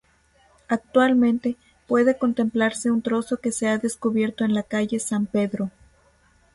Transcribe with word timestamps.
Actualmente 0.67 1.57
puede 1.85 2.17
contemplarse 2.17 2.89
un 2.89 3.03
trozo 3.03 3.37
que 3.37 3.51
se 3.51 3.67
ha 3.67 3.77
descubierto 3.77 4.43
en 4.43 4.55
la 4.55 4.63
calle 4.63 4.99
San 4.99 5.27
Pedro. 5.27 5.69